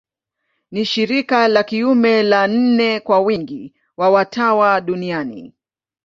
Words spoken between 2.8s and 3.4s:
kwa